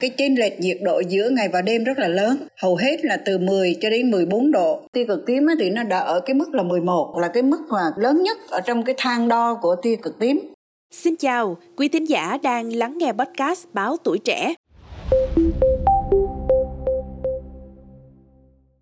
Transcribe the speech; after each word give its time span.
Cái 0.00 0.10
chênh 0.18 0.38
lệch 0.38 0.60
nhiệt 0.60 0.76
độ 0.82 1.02
giữa 1.08 1.28
ngày 1.30 1.48
và 1.52 1.62
đêm 1.62 1.84
rất 1.84 1.98
là 1.98 2.08
lớn, 2.08 2.46
hầu 2.62 2.76
hết 2.76 3.04
là 3.04 3.16
từ 3.26 3.38
10 3.38 3.76
cho 3.80 3.90
đến 3.90 4.10
14 4.10 4.52
độ. 4.52 4.80
Tia 4.92 5.04
cực 5.04 5.26
tím 5.26 5.46
thì 5.58 5.70
nó 5.70 5.82
đã 5.82 5.98
ở 5.98 6.20
cái 6.20 6.34
mức 6.34 6.54
là 6.54 6.62
11 6.62 7.16
là 7.20 7.28
cái 7.28 7.42
mức 7.42 7.58
mà 7.70 7.82
lớn 7.96 8.22
nhất 8.22 8.38
ở 8.50 8.60
trong 8.60 8.82
cái 8.84 8.94
thang 8.98 9.28
đo 9.28 9.58
của 9.62 9.76
tia 9.82 9.96
cực 9.96 10.18
tím. 10.18 10.40
Xin 10.90 11.16
chào, 11.16 11.56
quý 11.76 11.88
thính 11.88 12.08
giả 12.08 12.38
đang 12.42 12.72
lắng 12.72 12.98
nghe 12.98 13.12
podcast 13.12 13.66
Báo 13.72 13.96
Tuổi 14.04 14.18
Trẻ. 14.18 14.54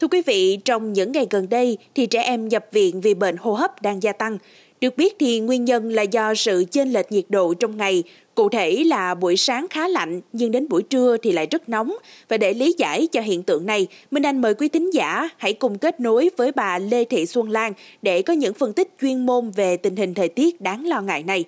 Thưa 0.00 0.08
quý 0.08 0.22
vị, 0.26 0.58
trong 0.64 0.92
những 0.92 1.12
ngày 1.12 1.26
gần 1.30 1.48
đây 1.48 1.78
thì 1.94 2.06
trẻ 2.06 2.22
em 2.22 2.48
nhập 2.48 2.66
viện 2.72 3.00
vì 3.00 3.14
bệnh 3.14 3.36
hô 3.36 3.52
hấp 3.52 3.82
đang 3.82 4.02
gia 4.02 4.12
tăng. 4.12 4.38
Được 4.80 4.96
biết 4.96 5.16
thì 5.18 5.40
nguyên 5.40 5.64
nhân 5.64 5.88
là 5.88 6.02
do 6.02 6.34
sự 6.34 6.64
chênh 6.70 6.92
lệch 6.92 7.12
nhiệt 7.12 7.24
độ 7.28 7.54
trong 7.54 7.76
ngày, 7.76 8.02
cụ 8.34 8.48
thể 8.48 8.84
là 8.86 9.14
buổi 9.14 9.36
sáng 9.36 9.66
khá 9.70 9.88
lạnh 9.88 10.20
nhưng 10.32 10.50
đến 10.50 10.68
buổi 10.68 10.82
trưa 10.82 11.16
thì 11.22 11.32
lại 11.32 11.46
rất 11.50 11.68
nóng. 11.68 11.92
Và 12.28 12.36
để 12.36 12.54
lý 12.54 12.74
giải 12.78 13.06
cho 13.06 13.20
hiện 13.20 13.42
tượng 13.42 13.66
này, 13.66 13.86
Minh 14.10 14.26
Anh 14.26 14.40
mời 14.40 14.54
quý 14.54 14.68
tín 14.68 14.90
giả 14.90 15.28
hãy 15.36 15.52
cùng 15.52 15.78
kết 15.78 16.00
nối 16.00 16.30
với 16.36 16.52
bà 16.52 16.78
Lê 16.78 17.04
Thị 17.04 17.26
Xuân 17.26 17.50
Lan 17.50 17.72
để 18.02 18.22
có 18.22 18.32
những 18.32 18.54
phân 18.54 18.72
tích 18.72 18.88
chuyên 19.00 19.26
môn 19.26 19.50
về 19.50 19.76
tình 19.76 19.96
hình 19.96 20.14
thời 20.14 20.28
tiết 20.28 20.60
đáng 20.60 20.86
lo 20.86 21.00
ngại 21.00 21.22
này. 21.22 21.44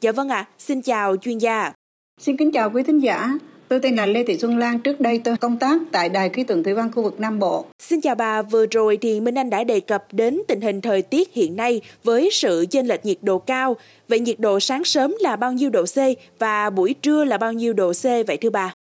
Dạ 0.00 0.12
vâng 0.12 0.28
ạ, 0.28 0.36
à, 0.36 0.48
xin 0.58 0.82
chào 0.82 1.16
chuyên 1.16 1.38
gia. 1.38 1.72
Xin 2.20 2.36
kính 2.36 2.52
chào 2.52 2.70
quý 2.70 2.82
thính 2.82 2.98
giả. 2.98 3.38
Tôi 3.68 3.80
tên 3.80 3.96
là 3.96 4.06
Lê 4.06 4.24
Thị 4.24 4.38
Xuân 4.38 4.58
Lan, 4.58 4.78
trước 4.78 5.00
đây 5.00 5.20
tôi 5.24 5.36
công 5.36 5.58
tác 5.58 5.80
tại 5.92 6.08
Đài 6.08 6.28
khí 6.28 6.44
tượng 6.44 6.62
thủy 6.62 6.74
văn 6.74 6.90
khu 6.94 7.02
vực 7.02 7.20
Nam 7.20 7.38
Bộ. 7.38 7.66
Xin 7.78 8.00
chào 8.00 8.14
bà, 8.14 8.42
vừa 8.42 8.66
rồi 8.66 8.98
thì 9.00 9.20
Minh 9.20 9.38
Anh 9.38 9.50
đã 9.50 9.64
đề 9.64 9.80
cập 9.80 10.04
đến 10.12 10.40
tình 10.48 10.60
hình 10.60 10.80
thời 10.80 11.02
tiết 11.02 11.34
hiện 11.34 11.56
nay 11.56 11.80
với 12.04 12.28
sự 12.32 12.66
chênh 12.70 12.86
lệch 12.86 13.04
nhiệt 13.04 13.18
độ 13.22 13.38
cao. 13.38 13.76
Vậy 14.08 14.20
nhiệt 14.20 14.40
độ 14.40 14.60
sáng 14.60 14.84
sớm 14.84 15.14
là 15.20 15.36
bao 15.36 15.52
nhiêu 15.52 15.70
độ 15.70 15.84
C 15.84 15.98
và 16.38 16.70
buổi 16.70 16.94
trưa 17.02 17.24
là 17.24 17.38
bao 17.38 17.52
nhiêu 17.52 17.72
độ 17.72 17.92
C 17.92 18.04
vậy 18.26 18.36
thưa 18.40 18.50
bà? 18.50 18.74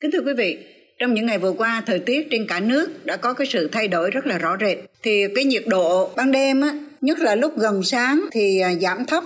Kính 0.00 0.10
thưa 0.10 0.22
quý 0.26 0.32
vị, 0.36 0.58
trong 0.98 1.14
những 1.14 1.26
ngày 1.26 1.38
vừa 1.38 1.52
qua 1.52 1.82
thời 1.86 1.98
tiết 1.98 2.28
trên 2.30 2.46
cả 2.48 2.60
nước 2.60 3.06
đã 3.06 3.16
có 3.16 3.32
cái 3.32 3.46
sự 3.46 3.68
thay 3.72 3.88
đổi 3.88 4.10
rất 4.10 4.26
là 4.26 4.38
rõ 4.38 4.56
rệt 4.60 4.78
thì 5.02 5.24
cái 5.34 5.44
nhiệt 5.44 5.62
độ 5.66 6.10
ban 6.16 6.32
đêm 6.32 6.60
á 6.60 6.78
nhất 7.00 7.18
là 7.18 7.34
lúc 7.34 7.58
gần 7.58 7.82
sáng 7.82 8.24
thì 8.32 8.60
à, 8.60 8.74
giảm 8.74 9.04
thấp 9.04 9.24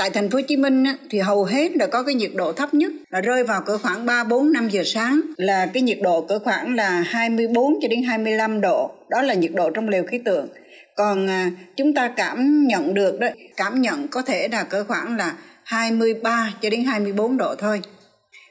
Tại 0.00 0.10
thành 0.10 0.30
phố 0.30 0.38
Hồ 0.38 0.42
Chí 0.48 0.56
Minh 0.56 0.84
thì 1.10 1.18
hầu 1.18 1.44
hết 1.44 1.76
là 1.76 1.86
có 1.86 2.02
cái 2.02 2.14
nhiệt 2.14 2.30
độ 2.34 2.52
thấp 2.52 2.74
nhất 2.74 2.92
là 3.10 3.20
rơi 3.20 3.44
vào 3.44 3.62
cỡ 3.62 3.78
khoảng 3.78 4.06
3 4.06 4.24
4 4.24 4.52
5 4.52 4.68
giờ 4.68 4.82
sáng 4.84 5.20
là 5.36 5.66
cái 5.74 5.82
nhiệt 5.82 5.98
độ 6.02 6.20
cỡ 6.20 6.38
khoảng 6.38 6.74
là 6.74 6.90
24 6.90 7.74
cho 7.82 7.88
đến 7.88 8.02
25 8.02 8.60
độ. 8.60 8.90
Đó 9.10 9.22
là 9.22 9.34
nhiệt 9.34 9.50
độ 9.54 9.70
trong 9.70 9.88
lều 9.88 10.04
khí 10.04 10.18
tượng. 10.24 10.48
Còn 10.96 11.26
à, 11.26 11.50
chúng 11.76 11.94
ta 11.94 12.08
cảm 12.16 12.66
nhận 12.66 12.94
được 12.94 13.20
đó, 13.20 13.28
cảm 13.56 13.80
nhận 13.80 14.08
có 14.08 14.22
thể 14.22 14.48
là 14.48 14.64
cỡ 14.64 14.84
khoảng 14.84 15.16
là 15.16 15.34
23 15.64 16.54
cho 16.62 16.70
đến 16.70 16.84
24 16.84 17.36
độ 17.36 17.54
thôi. 17.58 17.80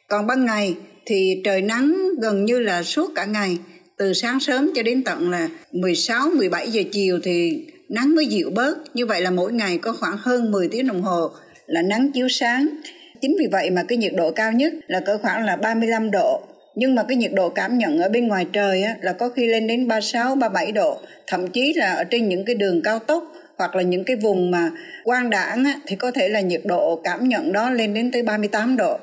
Còn 0.07 0.27
ban 0.27 0.45
ngày 0.45 0.75
thì 1.05 1.41
trời 1.45 1.61
nắng 1.61 2.09
gần 2.21 2.45
như 2.45 2.59
là 2.59 2.83
suốt 2.83 3.11
cả 3.15 3.25
ngày 3.25 3.57
từ 3.97 4.13
sáng 4.13 4.39
sớm 4.39 4.71
cho 4.75 4.83
đến 4.83 5.03
tận 5.03 5.29
là 5.29 5.49
16 5.71 6.29
17 6.29 6.71
giờ 6.71 6.81
chiều 6.91 7.19
thì 7.23 7.65
nắng 7.89 8.15
mới 8.15 8.25
dịu 8.25 8.49
bớt. 8.55 8.77
Như 8.93 9.05
vậy 9.05 9.21
là 9.21 9.31
mỗi 9.31 9.53
ngày 9.53 9.77
có 9.77 9.93
khoảng 9.99 10.17
hơn 10.17 10.51
10 10.51 10.67
tiếng 10.67 10.87
đồng 10.87 11.01
hồ 11.01 11.29
là 11.65 11.81
nắng 11.81 12.11
chiếu 12.11 12.27
sáng. 12.29 12.67
Chính 13.21 13.35
vì 13.39 13.47
vậy 13.51 13.69
mà 13.69 13.83
cái 13.83 13.97
nhiệt 13.97 14.13
độ 14.15 14.31
cao 14.31 14.51
nhất 14.51 14.73
là 14.87 14.99
cỡ 14.99 15.17
khoảng 15.17 15.45
là 15.45 15.55
35 15.55 16.11
độ. 16.11 16.41
Nhưng 16.75 16.95
mà 16.95 17.03
cái 17.03 17.17
nhiệt 17.17 17.31
độ 17.33 17.49
cảm 17.49 17.77
nhận 17.77 17.99
ở 17.99 18.09
bên 18.09 18.27
ngoài 18.27 18.45
trời 18.53 18.83
á, 18.83 18.95
là 19.01 19.13
có 19.13 19.29
khi 19.29 19.47
lên 19.47 19.67
đến 19.67 19.87
36, 19.87 20.35
37 20.35 20.71
độ. 20.71 20.97
Thậm 21.27 21.47
chí 21.47 21.73
là 21.73 21.93
ở 21.93 22.03
trên 22.03 22.29
những 22.29 22.45
cái 22.45 22.55
đường 22.55 22.81
cao 22.83 22.99
tốc 22.99 23.23
hoặc 23.57 23.75
là 23.75 23.81
những 23.81 24.03
cái 24.03 24.15
vùng 24.15 24.51
mà 24.51 24.71
quang 25.03 25.29
đảng 25.29 25.63
á, 25.63 25.79
thì 25.87 25.95
có 25.95 26.11
thể 26.11 26.29
là 26.29 26.41
nhiệt 26.41 26.61
độ 26.65 27.01
cảm 27.03 27.27
nhận 27.27 27.51
đó 27.51 27.69
lên 27.69 27.93
đến 27.93 28.11
tới 28.11 28.23
38 28.23 28.77
độ. 28.77 28.97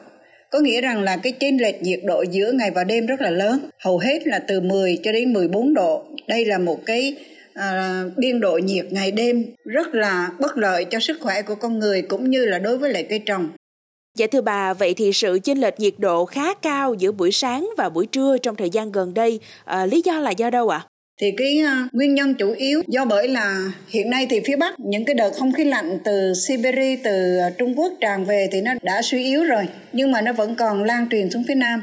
Có 0.51 0.59
nghĩa 0.59 0.81
rằng 0.81 1.03
là 1.03 1.17
cái 1.17 1.33
chênh 1.33 1.63
lệch 1.63 1.83
nhiệt 1.83 2.01
độ 2.05 2.25
giữa 2.31 2.53
ngày 2.53 2.71
và 2.71 2.85
đêm 2.85 3.07
rất 3.07 3.21
là 3.21 3.31
lớn. 3.31 3.71
Hầu 3.79 3.99
hết 3.99 4.27
là 4.27 4.39
từ 4.39 4.61
10 4.61 4.99
cho 5.03 5.13
đến 5.13 5.33
14 5.33 5.75
độ. 5.75 6.05
Đây 6.29 6.45
là 6.45 6.59
một 6.59 6.87
cái 6.87 7.17
à, 7.57 8.05
biên 8.17 8.41
độ 8.41 8.59
nhiệt 8.65 8.87
ngày 8.91 9.11
đêm 9.11 9.45
rất 9.65 9.95
là 9.95 10.31
bất 10.41 10.57
lợi 10.59 10.85
cho 10.85 11.01
sức 11.01 11.19
khỏe 11.21 11.43
của 11.43 11.55
con 11.55 11.79
người 11.79 12.03
cũng 12.03 12.31
như 12.31 12.45
là 12.45 12.59
đối 12.59 12.79
với 12.79 12.93
lại 12.93 13.07
cây 13.09 13.19
trồng. 13.19 13.49
Dạ 14.19 14.27
thưa 14.27 14.41
bà, 14.41 14.75
vậy 14.75 14.95
thì 14.97 15.13
sự 15.13 15.39
chênh 15.45 15.61
lệch 15.61 15.81
nhiệt 15.81 15.95
độ 15.99 16.25
khá 16.25 16.55
cao 16.55 16.95
giữa 16.95 17.13
buổi 17.13 17.33
sáng 17.33 17.69
và 17.79 17.89
buổi 17.89 18.07
trưa 18.07 18.39
trong 18.39 18.57
thời 18.57 18.71
gian 18.71 18.93
gần 18.93 19.15
đây, 19.15 19.41
à, 19.65 19.87
lý 19.87 20.03
do 20.05 20.21
là 20.21 20.31
do 20.31 20.51
đâu 20.51 20.69
ạ? 20.69 20.81
À? 20.85 20.89
thì 21.21 21.33
cái 21.37 21.63
uh, 21.63 21.95
nguyên 21.95 22.15
nhân 22.15 22.35
chủ 22.35 22.53
yếu 22.53 22.83
do 22.87 23.05
bởi 23.05 23.29
là 23.29 23.73
hiện 23.89 24.11
nay 24.11 24.27
thì 24.31 24.41
phía 24.47 24.57
bắc 24.57 24.81
những 24.81 25.05
cái 25.05 25.15
đợt 25.15 25.31
không 25.31 25.53
khí 25.53 25.65
lạnh 25.65 25.99
từ 26.05 26.33
Siberia 26.47 26.97
từ 27.05 27.39
uh, 27.49 27.59
Trung 27.59 27.79
Quốc 27.79 27.93
tràn 28.01 28.25
về 28.25 28.49
thì 28.53 28.61
nó 28.61 28.73
đã 28.83 29.03
suy 29.03 29.25
yếu 29.25 29.45
rồi 29.45 29.69
nhưng 29.93 30.13
mà 30.13 30.21
nó 30.21 30.33
vẫn 30.33 30.55
còn 30.55 30.85
lan 30.85 31.09
truyền 31.11 31.31
xuống 31.31 31.45
phía 31.49 31.55
nam 31.55 31.83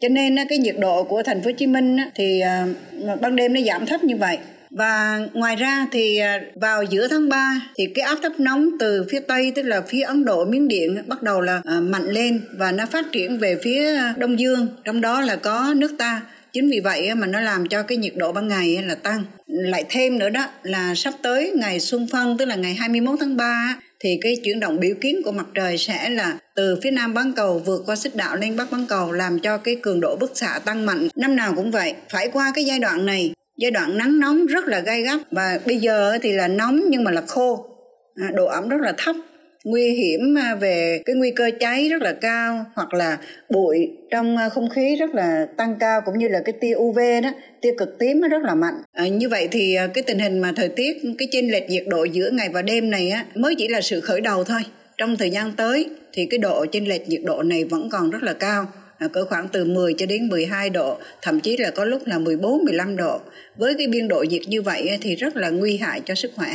cho 0.00 0.08
nên 0.08 0.34
uh, 0.34 0.40
cái 0.48 0.58
nhiệt 0.58 0.76
độ 0.78 1.02
của 1.02 1.22
thành 1.22 1.42
phố 1.42 1.50
Hồ 1.50 1.56
Chí 1.58 1.66
Minh 1.66 1.96
thì 2.14 2.40
ban 3.20 3.36
đêm 3.36 3.52
nó 3.52 3.60
giảm 3.60 3.86
thấp 3.86 4.04
như 4.04 4.16
vậy 4.16 4.38
và 4.70 5.20
ngoài 5.32 5.56
ra 5.56 5.86
thì 5.92 6.18
à, 6.18 6.40
vào 6.54 6.82
giữa 6.82 7.08
tháng 7.08 7.28
3 7.28 7.60
thì 7.76 7.86
cái 7.94 8.04
áp 8.04 8.18
thấp 8.22 8.32
nóng 8.38 8.70
từ 8.78 9.04
phía 9.10 9.20
tây, 9.20 9.52
tức 9.54 9.62
là 9.62 9.80
phía 9.88 10.02
Ấn 10.02 10.24
Độ, 10.24 10.44
Miến 10.44 10.68
Điện, 10.68 11.02
bắt 11.06 11.22
đầu 11.22 11.40
là 11.40 11.62
à, 11.64 11.80
mạnh 11.80 12.08
lên 12.08 12.40
và 12.52 12.72
nó 12.72 12.86
phát 12.86 13.06
triển 13.12 13.38
về 13.38 13.58
phía 13.62 13.98
Đông 14.16 14.38
Dương. 14.38 14.68
Trong 14.84 15.00
đó 15.00 15.20
là 15.20 15.36
có 15.36 15.74
nước 15.76 15.92
ta. 15.98 16.22
Chính 16.52 16.70
vì 16.70 16.80
vậy 16.80 17.14
mà 17.14 17.26
nó 17.26 17.40
làm 17.40 17.68
cho 17.68 17.82
cái 17.82 17.98
nhiệt 17.98 18.12
độ 18.16 18.32
ban 18.32 18.48
ngày 18.48 18.82
là 18.86 18.94
tăng. 18.94 19.24
Lại 19.46 19.84
thêm 19.90 20.18
nữa 20.18 20.28
đó 20.30 20.46
là 20.62 20.94
sắp 20.94 21.14
tới 21.22 21.52
ngày 21.56 21.80
xuân 21.80 22.06
phân 22.12 22.38
tức 22.38 22.44
là 22.44 22.54
ngày 22.54 22.74
21 22.74 23.18
tháng 23.20 23.36
3 23.36 23.76
thì 24.00 24.18
cái 24.20 24.36
chuyển 24.44 24.60
động 24.60 24.80
biểu 24.80 24.94
kiến 25.00 25.22
của 25.24 25.32
mặt 25.32 25.46
trời 25.54 25.78
sẽ 25.78 26.10
là 26.10 26.38
từ 26.54 26.78
phía 26.82 26.90
nam 26.90 27.14
bán 27.14 27.32
cầu 27.32 27.58
vượt 27.58 27.82
qua 27.86 27.96
xích 27.96 28.16
đạo 28.16 28.36
lên 28.36 28.56
bắc 28.56 28.70
bán 28.70 28.86
cầu, 28.88 29.12
làm 29.12 29.38
cho 29.38 29.58
cái 29.58 29.76
cường 29.82 30.00
độ 30.00 30.16
bức 30.16 30.32
xạ 30.34 30.58
tăng 30.64 30.86
mạnh. 30.86 31.08
Năm 31.16 31.36
nào 31.36 31.52
cũng 31.56 31.70
vậy, 31.70 31.94
phải 32.08 32.28
qua 32.28 32.52
cái 32.54 32.64
giai 32.64 32.78
đoạn 32.78 33.06
này 33.06 33.32
giai 33.58 33.70
đoạn 33.70 33.98
nắng 33.98 34.20
nóng 34.20 34.46
rất 34.46 34.66
là 34.66 34.80
gai 34.80 35.02
gắt 35.02 35.20
và 35.30 35.60
bây 35.66 35.76
giờ 35.76 36.18
thì 36.22 36.32
là 36.32 36.48
nóng 36.48 36.80
nhưng 36.88 37.04
mà 37.04 37.10
là 37.10 37.20
khô. 37.20 37.66
À, 38.16 38.30
độ 38.34 38.46
ẩm 38.46 38.68
rất 38.68 38.80
là 38.80 38.94
thấp. 38.98 39.16
Nguy 39.64 39.90
hiểm 39.90 40.38
à, 40.38 40.54
về 40.54 41.02
cái 41.04 41.16
nguy 41.16 41.30
cơ 41.30 41.50
cháy 41.60 41.88
rất 41.88 42.02
là 42.02 42.12
cao 42.12 42.64
hoặc 42.74 42.94
là 42.94 43.18
bụi 43.50 43.90
trong 44.10 44.36
à, 44.36 44.48
không 44.48 44.70
khí 44.70 44.96
rất 44.96 45.14
là 45.14 45.46
tăng 45.56 45.76
cao 45.80 46.00
cũng 46.06 46.18
như 46.18 46.28
là 46.28 46.42
cái 46.44 46.52
tia 46.60 46.74
UV 46.74 46.98
đó 47.22 47.30
tia 47.62 47.74
cực 47.78 47.98
tím 47.98 48.20
nó 48.20 48.28
rất 48.28 48.42
là 48.42 48.54
mạnh. 48.54 48.74
À, 48.92 49.08
như 49.08 49.28
vậy 49.28 49.48
thì 49.50 49.76
cái 49.94 50.02
tình 50.06 50.18
hình 50.18 50.38
mà 50.38 50.52
thời 50.56 50.68
tiết 50.68 50.96
cái 51.18 51.28
chênh 51.30 51.52
lệch 51.52 51.70
nhiệt 51.70 51.84
độ 51.86 52.04
giữa 52.04 52.30
ngày 52.30 52.48
và 52.52 52.62
đêm 52.62 52.90
này 52.90 53.10
á 53.10 53.24
mới 53.34 53.54
chỉ 53.58 53.68
là 53.68 53.80
sự 53.80 54.00
khởi 54.00 54.20
đầu 54.20 54.44
thôi. 54.44 54.60
Trong 54.98 55.16
thời 55.16 55.30
gian 55.30 55.52
tới 55.52 55.90
thì 56.12 56.26
cái 56.30 56.38
độ 56.38 56.66
chênh 56.72 56.88
lệch 56.88 57.08
nhiệt 57.08 57.20
độ 57.24 57.42
này 57.42 57.64
vẫn 57.64 57.88
còn 57.90 58.10
rất 58.10 58.22
là 58.22 58.32
cao 58.32 58.66
cỡ 59.12 59.24
khoảng 59.24 59.48
từ 59.48 59.64
10 59.64 59.94
cho 59.98 60.06
đến 60.06 60.28
12 60.28 60.70
độ, 60.70 60.96
thậm 61.22 61.40
chí 61.40 61.56
là 61.56 61.70
có 61.70 61.84
lúc 61.84 62.06
là 62.06 62.18
14, 62.18 62.64
15 62.64 62.96
độ. 62.96 63.18
Với 63.56 63.74
cái 63.78 63.86
biên 63.86 64.08
độ 64.08 64.24
nhiệt 64.28 64.42
như 64.46 64.62
vậy 64.62 64.98
thì 65.00 65.16
rất 65.16 65.36
là 65.36 65.50
nguy 65.50 65.76
hại 65.76 66.00
cho 66.04 66.14
sức 66.14 66.32
khỏe. 66.36 66.48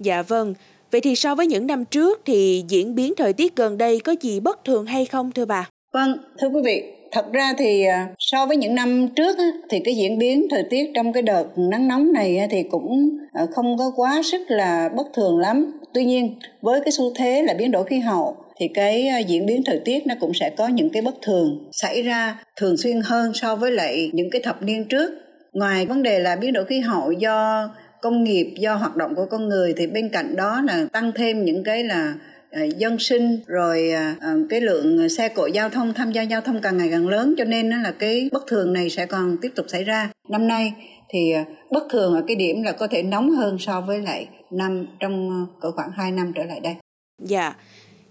Dạ 0.00 0.22
vâng, 0.22 0.54
vậy 0.90 1.00
thì 1.00 1.14
so 1.14 1.34
với 1.34 1.46
những 1.46 1.66
năm 1.66 1.84
trước 1.84 2.20
thì 2.24 2.64
diễn 2.68 2.94
biến 2.94 3.14
thời 3.16 3.32
tiết 3.32 3.56
gần 3.56 3.78
đây 3.78 4.00
có 4.00 4.14
gì 4.20 4.40
bất 4.40 4.64
thường 4.64 4.86
hay 4.86 5.04
không 5.04 5.32
thưa 5.32 5.44
bà? 5.44 5.68
Vâng, 5.92 6.18
thưa 6.40 6.48
quý 6.48 6.60
vị, 6.64 6.82
thật 7.12 7.32
ra 7.32 7.54
thì 7.58 7.84
à, 7.84 8.08
so 8.18 8.46
với 8.46 8.56
những 8.56 8.74
năm 8.74 9.08
trước 9.16 9.36
thì 9.70 9.80
cái 9.84 9.94
diễn 9.94 10.18
biến 10.18 10.46
thời 10.50 10.64
tiết 10.70 10.90
trong 10.94 11.12
cái 11.12 11.22
đợt 11.22 11.44
nắng 11.56 11.88
nóng 11.88 12.12
này 12.12 12.48
thì 12.50 12.62
cũng 12.70 13.18
à, 13.32 13.46
không 13.54 13.78
có 13.78 13.92
quá 13.96 14.20
sức 14.24 14.40
là 14.48 14.90
bất 14.96 15.06
thường 15.14 15.38
lắm 15.38 15.80
tuy 15.94 16.04
nhiên 16.04 16.38
với 16.60 16.80
cái 16.84 16.92
xu 16.92 17.14
thế 17.14 17.42
là 17.42 17.54
biến 17.54 17.70
đổi 17.70 17.84
khí 17.84 17.98
hậu 17.98 18.36
thì 18.60 18.68
cái 18.74 19.08
ờ, 19.08 19.18
diễn 19.18 19.46
biến 19.46 19.62
thời 19.66 19.80
tiết 19.84 20.06
nó 20.06 20.14
cũng 20.20 20.34
sẽ 20.34 20.50
có 20.56 20.68
những 20.68 20.90
cái 20.90 21.02
bất 21.02 21.14
thường 21.22 21.68
xảy 21.72 22.02
ra 22.02 22.38
thường 22.56 22.76
xuyên 22.76 23.00
hơn 23.04 23.32
so 23.34 23.56
với 23.56 23.70
lại 23.70 24.10
những 24.12 24.30
cái 24.30 24.40
thập 24.42 24.62
niên 24.62 24.84
trước 24.84 25.10
ngoài 25.52 25.86
vấn 25.86 26.02
đề 26.02 26.18
là 26.18 26.36
biến 26.36 26.52
đổi 26.52 26.64
khí 26.64 26.80
hậu 26.80 27.12
do 27.12 27.68
công 28.02 28.24
nghiệp, 28.24 28.54
do 28.58 28.74
hoạt 28.74 28.96
động 28.96 29.14
của 29.14 29.26
con 29.30 29.48
người 29.48 29.74
thì 29.76 29.86
bên 29.86 30.08
cạnh 30.08 30.36
đó 30.36 30.62
là 30.66 30.86
tăng 30.92 31.12
thêm 31.14 31.44
những 31.44 31.64
cái 31.64 31.84
là 31.84 32.14
ờ, 32.50 32.60
dân 32.76 32.98
sinh 32.98 33.40
rồi 33.46 33.90
ờ, 34.20 34.38
cái 34.50 34.60
lượng 34.60 35.08
xe 35.08 35.28
cộ 35.28 35.46
giao 35.46 35.70
thông, 35.70 35.94
tham 35.94 36.12
gia 36.12 36.22
giao 36.22 36.40
thông 36.40 36.60
càng 36.60 36.76
ngày 36.76 36.88
càng 36.90 37.08
lớn 37.08 37.34
cho 37.38 37.44
nên 37.44 37.70
là 37.70 37.92
cái 37.98 38.28
bất 38.32 38.46
thường 38.46 38.72
này 38.72 38.90
sẽ 38.90 39.06
còn 39.06 39.36
tiếp 39.42 39.52
tục 39.54 39.66
xảy 39.68 39.84
ra 39.84 40.10
năm 40.28 40.48
nay 40.48 40.72
thì 41.08 41.32
bất 41.70 41.82
thường 41.90 42.14
ở 42.14 42.24
cái 42.26 42.36
điểm 42.36 42.62
là 42.62 42.72
có 42.72 42.86
thể 42.86 43.02
nóng 43.02 43.30
hơn 43.30 43.56
so 43.58 43.80
với 43.80 43.98
lại 43.98 44.28
năm 44.50 44.86
trong 45.00 45.46
cỡ 45.60 45.70
khoảng 45.70 45.90
2 45.90 46.12
năm 46.12 46.32
trở 46.34 46.44
lại 46.44 46.60
đây. 46.60 46.74
Dạ. 47.22 47.54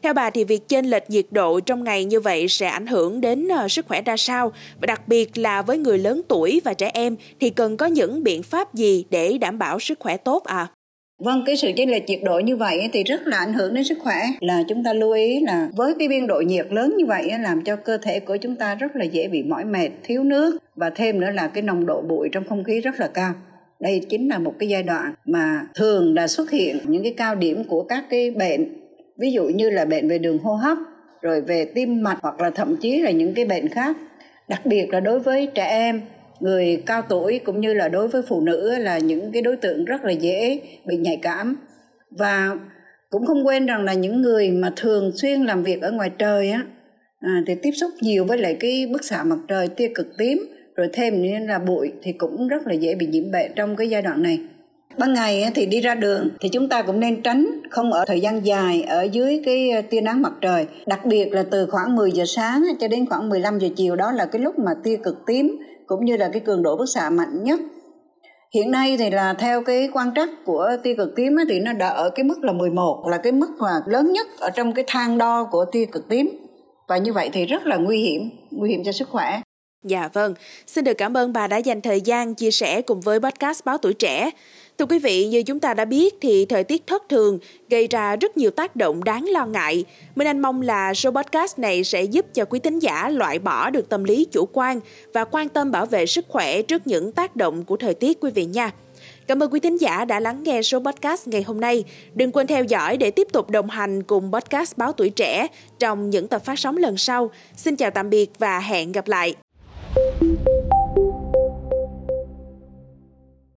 Theo 0.01 0.13
bà 0.13 0.29
thì 0.29 0.43
việc 0.43 0.67
chênh 0.67 0.85
lệch 0.85 1.09
nhiệt 1.09 1.25
độ 1.31 1.59
trong 1.59 1.83
ngày 1.83 2.05
như 2.05 2.19
vậy 2.19 2.47
sẽ 2.47 2.67
ảnh 2.67 2.87
hưởng 2.87 3.21
đến 3.21 3.47
ờ, 3.47 3.67
sức 3.67 3.87
khỏe 3.87 4.01
ra 4.01 4.17
sao? 4.17 4.51
Và 4.81 4.85
đặc 4.85 5.07
biệt 5.07 5.37
là 5.37 5.61
với 5.61 5.77
người 5.77 5.97
lớn 5.97 6.21
tuổi 6.27 6.61
và 6.63 6.73
trẻ 6.73 6.91
em 6.93 7.15
thì 7.39 7.49
cần 7.49 7.77
có 7.77 7.85
những 7.85 8.23
biện 8.23 8.43
pháp 8.43 8.73
gì 8.73 9.05
để 9.09 9.37
đảm 9.37 9.59
bảo 9.59 9.79
sức 9.79 9.99
khỏe 9.99 10.17
tốt 10.17 10.43
à? 10.43 10.67
Vâng, 11.23 11.43
cái 11.45 11.57
sự 11.57 11.71
chênh 11.75 11.91
lệch 11.91 12.05
nhiệt 12.05 12.19
độ 12.23 12.39
như 12.39 12.55
vậy 12.55 12.89
thì 12.93 13.03
rất 13.03 13.27
là 13.27 13.37
ảnh 13.37 13.53
hưởng 13.53 13.73
đến 13.73 13.83
sức 13.83 13.97
khỏe. 14.03 14.21
Là 14.39 14.63
chúng 14.69 14.83
ta 14.83 14.93
lưu 14.93 15.11
ý 15.11 15.39
là 15.39 15.69
với 15.75 15.93
cái 15.99 16.07
biên 16.07 16.27
độ 16.27 16.41
nhiệt 16.41 16.67
lớn 16.69 16.93
như 16.97 17.05
vậy 17.05 17.31
làm 17.39 17.63
cho 17.63 17.75
cơ 17.75 17.97
thể 17.97 18.19
của 18.19 18.37
chúng 18.37 18.55
ta 18.55 18.75
rất 18.75 18.95
là 18.95 19.05
dễ 19.05 19.27
bị 19.27 19.43
mỏi 19.43 19.65
mệt, 19.65 19.89
thiếu 20.03 20.23
nước 20.23 20.57
và 20.75 20.89
thêm 20.89 21.19
nữa 21.19 21.31
là 21.31 21.47
cái 21.47 21.63
nồng 21.63 21.85
độ 21.85 22.01
bụi 22.01 22.29
trong 22.31 22.43
không 22.49 22.63
khí 22.63 22.79
rất 22.79 22.99
là 22.99 23.07
cao 23.07 23.33
đây 23.79 24.01
chính 24.09 24.27
là 24.27 24.39
một 24.39 24.53
cái 24.59 24.69
giai 24.69 24.83
đoạn 24.83 25.13
mà 25.25 25.61
thường 25.75 26.15
là 26.15 26.27
xuất 26.27 26.51
hiện 26.51 26.77
những 26.83 27.03
cái 27.03 27.13
cao 27.17 27.35
điểm 27.35 27.63
của 27.63 27.83
các 27.83 28.03
cái 28.09 28.31
bệnh 28.31 28.86
ví 29.19 29.31
dụ 29.31 29.43
như 29.43 29.69
là 29.69 29.85
bệnh 29.85 30.07
về 30.07 30.17
đường 30.17 30.37
hô 30.37 30.53
hấp 30.55 30.77
rồi 31.21 31.41
về 31.41 31.65
tim 31.65 32.03
mạch 32.03 32.17
hoặc 32.21 32.41
là 32.41 32.49
thậm 32.49 32.75
chí 32.81 33.01
là 33.01 33.11
những 33.11 33.33
cái 33.33 33.45
bệnh 33.45 33.67
khác. 33.67 33.97
Đặc 34.47 34.65
biệt 34.65 34.89
là 34.89 34.99
đối 34.99 35.19
với 35.19 35.47
trẻ 35.55 35.67
em 35.69 36.01
người 36.39 36.83
cao 36.85 37.01
tuổi 37.09 37.39
cũng 37.39 37.61
như 37.61 37.73
là 37.73 37.89
đối 37.89 38.07
với 38.07 38.21
phụ 38.27 38.41
nữ 38.41 38.77
là 38.77 38.97
những 38.97 39.31
cái 39.31 39.41
đối 39.41 39.55
tượng 39.55 39.85
rất 39.85 40.05
là 40.05 40.11
dễ 40.11 40.61
bị 40.85 40.97
nhạy 40.97 41.19
cảm. 41.21 41.55
Và 42.11 42.55
cũng 43.09 43.25
không 43.25 43.47
quên 43.47 43.65
rằng 43.65 43.83
là 43.83 43.93
những 43.93 44.21
người 44.21 44.51
mà 44.51 44.71
thường 44.75 45.11
xuyên 45.15 45.43
làm 45.43 45.63
việc 45.63 45.81
ở 45.81 45.91
ngoài 45.91 46.11
trời 46.17 46.49
á 46.49 46.65
à, 47.19 47.43
thì 47.47 47.55
tiếp 47.61 47.71
xúc 47.71 47.91
nhiều 48.01 48.25
với 48.25 48.37
lại 48.37 48.57
cái 48.59 48.87
bức 48.91 49.05
xạ 49.05 49.23
mặt 49.23 49.37
trời 49.47 49.67
tia 49.67 49.91
cực 49.95 50.17
tím 50.17 50.37
rồi 50.75 50.89
thêm 50.93 51.23
nữa 51.23 51.39
là 51.47 51.59
bụi 51.59 51.91
thì 52.03 52.11
cũng 52.11 52.47
rất 52.47 52.67
là 52.67 52.73
dễ 52.73 52.95
bị 52.95 53.07
nhiễm 53.07 53.31
bệnh 53.31 53.51
trong 53.55 53.75
cái 53.75 53.89
giai 53.89 54.01
đoạn 54.01 54.23
này 54.23 54.39
ban 54.97 55.13
ngày 55.13 55.51
thì 55.55 55.65
đi 55.65 55.81
ra 55.81 55.95
đường 55.95 56.29
thì 56.39 56.49
chúng 56.49 56.69
ta 56.69 56.81
cũng 56.81 56.99
nên 56.99 57.21
tránh 57.21 57.61
không 57.69 57.93
ở 57.93 58.05
thời 58.05 58.19
gian 58.19 58.45
dài 58.45 58.81
ở 58.81 59.01
dưới 59.01 59.41
cái 59.45 59.71
ờ, 59.71 59.81
tia 59.81 60.01
nắng 60.01 60.21
mặt 60.21 60.33
trời. 60.41 60.67
Đặc 60.85 61.05
biệt 61.05 61.33
là 61.33 61.43
từ 61.51 61.67
khoảng 61.71 61.95
10 61.95 62.11
giờ 62.11 62.23
sáng 62.27 62.63
cho 62.79 62.87
đến 62.87 63.05
khoảng 63.09 63.29
15 63.29 63.59
giờ 63.59 63.67
chiều 63.75 63.95
đó 63.95 64.11
là 64.11 64.25
cái 64.25 64.41
lúc 64.41 64.59
mà 64.59 64.71
tia 64.83 64.97
cực 65.03 65.15
tím 65.25 65.57
cũng 65.87 66.05
như 66.05 66.17
là 66.17 66.29
cái 66.33 66.39
cường 66.39 66.63
độ 66.63 66.77
bức 66.77 66.85
xạ 66.85 67.09
mạnh 67.09 67.43
nhất. 67.43 67.59
Hiện 68.55 68.71
nay 68.71 68.95
thì 68.97 69.09
là 69.09 69.33
theo 69.33 69.63
cái 69.63 69.89
quan 69.93 70.11
trắc 70.15 70.29
của 70.45 70.69
tia 70.83 70.93
cực 70.95 71.15
tím 71.15 71.35
thì 71.49 71.59
nó 71.59 71.73
đã 71.73 71.87
ở 71.87 72.09
cái 72.09 72.23
mức 72.23 72.43
là 72.43 72.51
11 72.53 73.07
là 73.07 73.17
cái 73.17 73.31
mức 73.31 73.49
mà 73.59 73.81
lớn 73.87 74.13
nhất 74.13 74.27
ở 74.39 74.49
trong 74.49 74.73
cái 74.73 74.85
thang 74.87 75.17
đo 75.17 75.47
của 75.51 75.65
tia 75.71 75.85
cực 75.85 76.09
tím. 76.09 76.29
Và 76.87 76.97
như 76.97 77.13
vậy 77.13 77.29
thì 77.33 77.45
rất 77.45 77.65
là 77.65 77.77
nguy 77.77 77.99
hiểm 77.99 78.29
nguy 78.51 78.69
hiểm 78.69 78.83
cho 78.83 78.91
sức 78.91 79.09
khỏe. 79.09 79.41
Dạ 79.83 80.09
vâng, 80.13 80.33
xin 80.67 80.83
được 80.83 80.93
cảm 80.93 81.17
ơn 81.17 81.33
bà 81.33 81.47
đã 81.47 81.57
dành 81.57 81.81
thời 81.81 82.01
gian 82.01 82.35
chia 82.35 82.51
sẻ 82.51 82.81
cùng 82.81 83.01
với 83.01 83.19
podcast 83.19 83.65
Báo 83.65 83.77
Tuổi 83.77 83.93
Trẻ. 83.93 84.31
Thưa 84.77 84.85
quý 84.85 84.99
vị, 84.99 85.27
như 85.27 85.43
chúng 85.43 85.59
ta 85.59 85.73
đã 85.73 85.85
biết 85.85 86.15
thì 86.21 86.45
thời 86.45 86.63
tiết 86.63 86.87
thất 86.87 87.09
thường 87.09 87.39
gây 87.69 87.87
ra 87.87 88.15
rất 88.15 88.37
nhiều 88.37 88.51
tác 88.51 88.75
động 88.75 89.03
đáng 89.03 89.25
lo 89.29 89.45
ngại. 89.45 89.85
Minh 90.15 90.27
Anh 90.27 90.39
mong 90.39 90.61
là 90.61 90.93
số 90.93 91.11
podcast 91.11 91.59
này 91.59 91.83
sẽ 91.83 92.03
giúp 92.03 92.25
cho 92.33 92.45
quý 92.45 92.59
thính 92.59 92.79
giả 92.79 93.09
loại 93.09 93.39
bỏ 93.39 93.69
được 93.69 93.89
tâm 93.89 94.03
lý 94.03 94.25
chủ 94.31 94.47
quan 94.53 94.79
và 95.13 95.23
quan 95.23 95.49
tâm 95.49 95.71
bảo 95.71 95.85
vệ 95.85 96.05
sức 96.05 96.25
khỏe 96.27 96.61
trước 96.61 96.87
những 96.87 97.11
tác 97.11 97.35
động 97.35 97.63
của 97.63 97.77
thời 97.77 97.93
tiết 97.93 98.17
quý 98.21 98.31
vị 98.31 98.45
nha. 98.45 98.71
Cảm 99.27 99.43
ơn 99.43 99.53
quý 99.53 99.59
thính 99.59 99.77
giả 99.77 100.05
đã 100.05 100.19
lắng 100.19 100.43
nghe 100.43 100.61
số 100.61 100.79
podcast 100.79 101.27
ngày 101.27 101.43
hôm 101.43 101.61
nay. 101.61 101.83
Đừng 102.15 102.31
quên 102.31 102.47
theo 102.47 102.63
dõi 102.63 102.97
để 102.97 103.11
tiếp 103.11 103.27
tục 103.33 103.49
đồng 103.49 103.69
hành 103.69 104.03
cùng 104.03 104.31
podcast 104.33 104.77
Báo 104.77 104.91
Tuổi 104.93 105.09
Trẻ 105.09 105.47
trong 105.79 106.09
những 106.09 106.27
tập 106.27 106.45
phát 106.45 106.59
sóng 106.59 106.77
lần 106.77 106.97
sau. 106.97 107.31
Xin 107.55 107.75
chào 107.75 107.91
tạm 107.91 108.09
biệt 108.09 108.29
và 108.39 108.59
hẹn 108.59 108.91
gặp 108.91 109.07
lại. 109.07 109.35